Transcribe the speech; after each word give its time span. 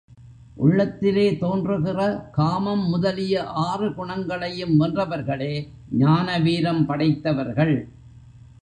உள்ளத்திலே 0.55 1.25
தோன்றுகிற 1.37 1.99
காமம் 2.31 2.83
முதலிய 2.87 3.43
ஆறு 3.43 3.93
குணங்களையும் 3.93 4.79
வென்றவர்களே 4.79 5.53
ஞான 5.89 6.39
வீரம் 6.39 6.85
படைத்தவர்கள். 6.85 7.75